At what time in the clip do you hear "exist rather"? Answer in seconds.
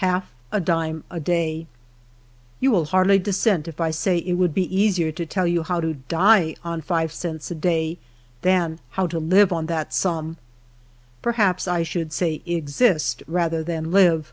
12.46-13.62